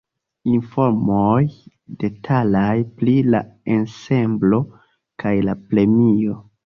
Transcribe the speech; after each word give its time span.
Informoj 0.51 1.41
detalaj 2.03 2.73
pri 3.01 3.13
la 3.35 3.43
ensemblo 3.77 4.63
kaj 5.25 5.35
la 5.51 5.57
premio. 5.71 6.41